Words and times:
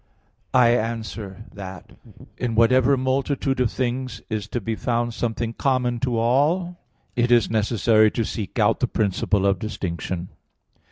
I 0.55 0.69
answer 0.69 1.45
that, 1.53 1.93
In 2.35 2.55
whatever 2.55 2.97
multitude 2.97 3.59
of 3.59 3.69
things 3.69 4.19
is 4.31 4.47
to 4.47 4.59
be 4.59 4.73
found 4.73 5.13
something 5.13 5.53
common 5.53 5.99
to 5.99 6.17
all, 6.17 6.79
it 7.15 7.31
is 7.31 7.51
necessary 7.51 8.09
to 8.09 8.25
seek 8.25 8.57
out 8.57 8.79
the 8.79 8.87
principle 8.87 9.45
of 9.45 9.59
distinction. 9.59 10.29